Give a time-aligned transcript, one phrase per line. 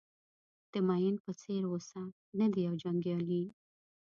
[0.71, 2.01] د مین په څېر اوسه
[2.39, 3.43] نه د یو جنګیالي.